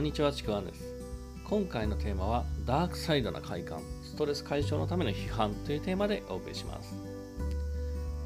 [0.00, 0.82] こんにちは、ちくわんです。
[1.44, 6.94] 今回のテーマは、ダークサイドな快感、ストレス解消のための批判というテーマでお送りします。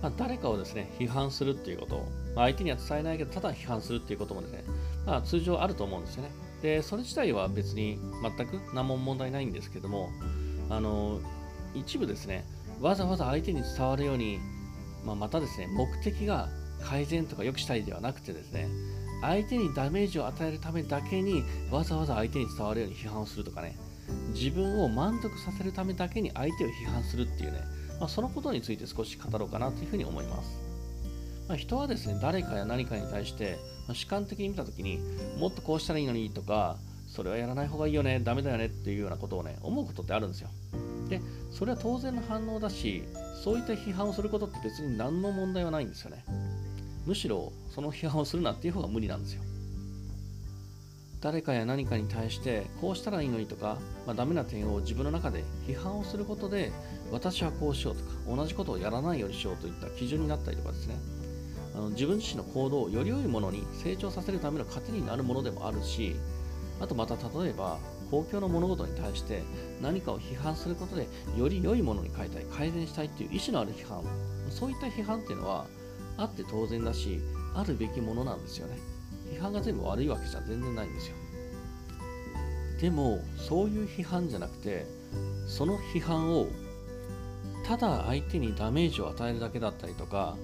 [0.00, 1.98] まあ、誰かをですね、批判するっていうことを、
[2.36, 4.62] まあ、相手には伝えないけど、ただ批判するっていうこともですね、
[5.04, 6.30] まあ、通常あると思うんですよね。
[6.62, 10.10] で、それ自体は別に全く何も問題ないんですけども、
[10.70, 11.18] あの、
[11.74, 12.44] 一部ですね、
[12.80, 14.38] わざわざ相手に伝わるように、
[15.04, 16.48] まあ、またですね、目的が
[16.84, 18.68] 改善とか良くしたいではなくてですね、
[19.26, 23.76] 相手にダメージを与えるためだけにわざわざ相手に伝わるように批判をするとかね。
[24.34, 27.60] 自分を満足させるためだけに相手を批判するっていうね、
[27.98, 30.58] まあ、そのことについて少し語ろうかなというふうに思います、
[31.48, 34.98] まあ、人はですね誰かや何かに対して、ま、主観的に見た時に
[35.38, 40.48] もっとこうしたらいいのにとかそれはやらない方がいいよねダメだよねっていうようなことをね思うことってあるんですよ。
[41.08, 43.04] でそれは当然の反応だし
[43.42, 46.24] そういった批判をすることって別に何の問題はないんですよね。
[47.06, 49.42] むしろその批判をするなっていう方が無理なんですよ。
[51.20, 56.70] 誰かや何かに対してこうしたらいいのにとか、まあ、ダメな点を自分の中で批判をすることで
[57.10, 60.96] 私はこうしようとか同じことをやらないようにしようといった基準になったりとかですね。
[61.74, 66.14] あの自分自身の行動をより良いものに成長させるための糧になるものでもあるし
[66.80, 67.78] あとまた例えば
[68.10, 69.42] 公共の物事に対して
[69.82, 74.04] 何かを批判することでより良いものに変えたい改善したいっていう意思のある批判。
[74.50, 75.66] そういった批判っていうのは
[76.16, 77.20] あって当然だし
[77.54, 78.78] あるべきものなんですよね。
[79.32, 81.16] 批判が全部悪いわけじゃ全然ないんですよ。
[82.80, 84.86] でもそういう批判じゃなくて
[85.46, 86.46] その批判を
[87.66, 90.36] ただ相手にダメージを与えるだけだったりとか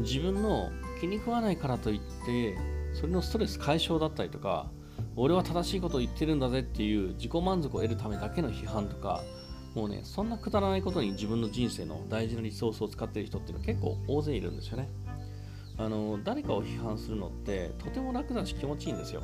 [0.00, 2.56] 自分の気に食わないからといって
[2.92, 4.70] それのストレス解消だったりとか
[5.16, 9.22] 俺は正しいことを言ってるんだぜっていう自己満足を得るためだけの批判とか
[9.74, 14.88] もうねそんなくだらないことに自分の人生の大事なリソースを使ってる人っていうのは結構大勢いるんですよね。
[15.78, 19.22] あの誰かを批判するのってとても楽だし気持ちいいんですよ。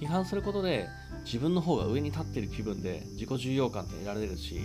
[0.00, 0.88] 批判することで
[1.24, 4.60] 自分の方が上に立ってる気分で自己重要感って得られるし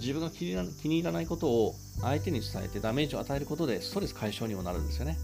[0.00, 0.52] 自分が気に
[0.98, 5.16] 入らないことを相手に伝えてダメージを与えることでストレス解消にもなるんですよね。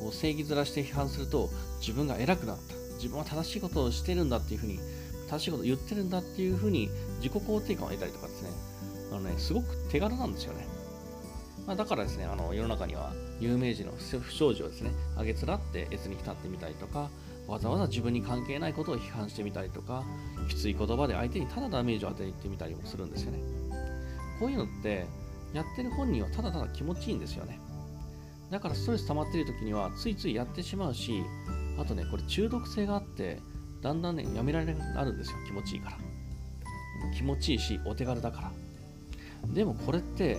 [0.00, 1.48] こう正義面して批判すると
[1.80, 4.80] 自分が偉くなった自分は正しいことをしてるんだっていうふうに
[5.30, 6.88] 正しいことを言ってるんだっていうふうに
[7.22, 8.50] 自己肯定感を得たりとかですね。
[9.12, 10.66] あのねすごく手軽なんですよね。
[11.66, 17.08] まあ、だからですね、あの世の中には有名人の不祥事をですね、あげつらって越に浸ってみたりとか、
[17.46, 20.04] わざわざ自分に関係ないことを批判してみたりとか、
[20.48, 23.38] きつい言葉で相手にただダメージを与えてみたりもするんですよね。
[24.40, 25.06] こういうのって、
[25.52, 27.60] やってる本人はただただ気持ちいいんですよね。
[28.50, 31.22] だからストレス溜まってる時にはついついやってしまうし、
[31.78, 33.40] あとね、これ中毒性があって、
[33.80, 35.38] だんだんね、やめられなくなるんですよ。
[35.46, 35.98] 気持ちいいから。
[37.16, 38.52] 気持ちいいし、お手軽だから。
[39.52, 40.38] でもこれって、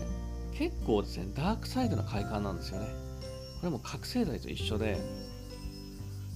[0.58, 2.88] 結構ですね、ダークサイドな快感なんですよね。
[3.60, 5.00] これも覚醒剤と一緒で、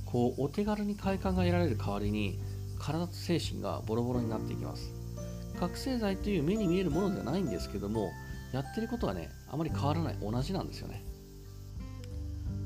[0.05, 2.39] こう、お手軽に快感が得られる代わりに、
[2.79, 4.93] 体と精神がボロボロになっていきます。
[5.59, 8.11] 覚醒剤という目に見えるものではないんですけども、
[8.53, 11.03] やってることはね、あまり変わらない、同じなんですよね。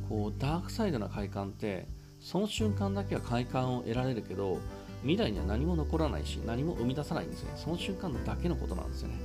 [0.07, 1.87] こう、ダークサイドな快感って、
[2.19, 4.59] その瞬間だけは快感を得られるけど、
[5.01, 7.51] 未来には何も残らないし、何も生み出さないんですね。
[7.55, 9.15] その瞬間だけのことなんですよね。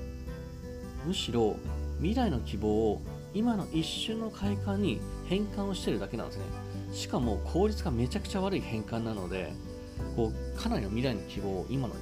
[1.04, 1.56] むしろ、
[1.98, 3.02] 未来の希望を
[3.34, 6.44] 今の一瞬の快感に変換をしてるだけなんですね。
[6.92, 9.52] しかも効率がめちゃくちゃ悪い変換なので
[10.14, 11.94] こうかなりの未来の希望を今の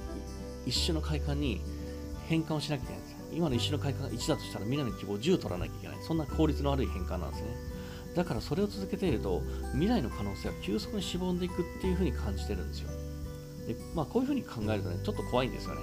[0.65, 1.61] 一瞬の快感に
[2.27, 5.97] 変換をしなきゃいけないんです今の一瞬の快感が1だとしたら未来の希望を10取らなきゃいけない。
[6.07, 7.49] そんな効率の悪い変換なんですね。
[8.15, 9.41] だからそれを続けていると
[9.73, 12.89] 未来の可能性は急速にしぼんでいくっていうふうに感じてるんですよ。
[13.67, 15.81] でまあこういうふうに考えるとねちょっと怖いんですよね。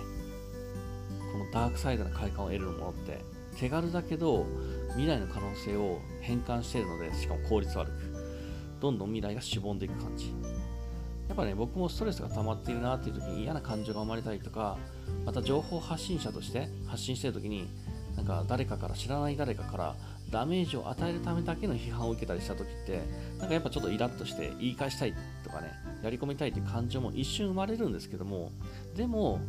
[1.32, 3.20] このダークサイドな快感を得るものって。
[3.58, 4.46] 手軽だけど
[4.90, 8.12] 未来の可能性を変換しているのでしかも効率悪く
[8.80, 10.34] どんどん未来がしぼんでいく感じ。
[11.28, 14.76] やっぱね僕もストレスが溜まっているなっていう時に嫌な感情が生まれたりとか
[15.24, 17.70] また情報発信者として発信してる時に
[18.16, 19.96] なんか誰かから知らない誰かから
[20.30, 23.00] ダメージを与えるためだけの批判を受けたりした時って
[23.38, 25.14] なんかやっぱちょっとイラッとして言い返したい
[25.44, 25.72] とかね
[26.02, 28.50] やり込みたいという感情も一瞬生まれるんですけども
[28.94, 29.40] でも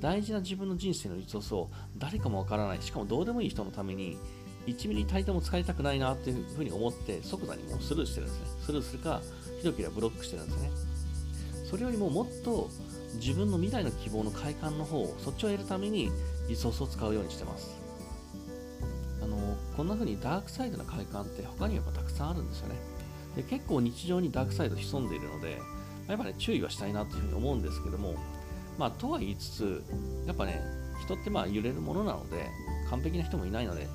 [0.00, 4.18] 大事な自分の人生のリソースを誰かもわからない、しかもどうでもいい人のために
[4.66, 8.46] 1ミリたりとも使いたくないなっていうふうに思って即座にもうスルーしてるんですね。
[8.66, 9.20] スルーするか、
[9.58, 10.70] ひどければブロックしてるんですね。
[11.70, 12.68] それよりももっと
[13.14, 16.10] 自分の未来の希望の快感の方を、そっちを得るために
[16.48, 17.70] リソースを使うようにしてます。
[19.22, 22.76] あの、こんな風にダークサイドな快感って他にやっぱたくさんあるんですよね。
[23.36, 25.60] で結構日常にダークサイド潜んでいるので、
[26.08, 28.16] やっぱね、注意はしたいなというふうに思うんですけども、
[28.80, 29.84] まあ、とは言いつつ、
[30.26, 30.62] やっぱね、
[31.04, 32.48] 人ってまあ揺れるものなので、
[32.88, 33.86] 完璧な人もいないので、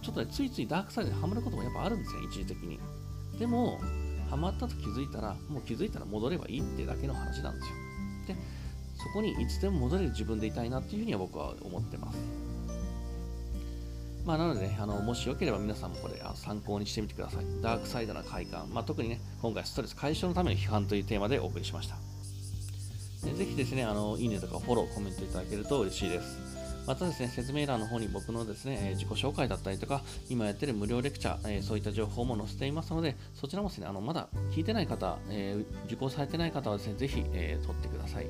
[0.00, 2.78] ちょっとね、ついついダークサイドにはまることもやっぱあるんですよ、一時的に。
[3.36, 3.80] でも、
[4.30, 7.74] ハマったと気づいたら、もう気づいたら戻ればいいってだけの話なんですよ。
[8.28, 8.36] で、
[8.94, 12.18] そこにいつでも戻れる自分でいたいなっていうふうには僕は思ってます。
[14.24, 17.44] まあ、なので、ね、あのもしよければ皆さんもこれ参考にしてみてください。
[17.60, 18.70] ダークサイドな快感。
[18.72, 22.07] まあ、特にね、今回ストレス解消のための批判というテーマでお送りしました。
[23.20, 26.38] ぜひですね、あのいいねとかフォロー、コメントいただけると嬉しいです。
[26.86, 38.26] またですね、説明欄の方に僕のですね、自己紹介だったりとか、今やってる無料レクチャー、えそういった情報も載せていますので、そちらもですね、あのまだ聞いてない方、えー、受講されてない方はですね、ぜひ、えー、取ってください。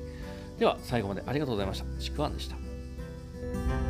[0.57, 2.01] では、最後までありがとうございました。
[2.01, 3.88] ちくわんでした。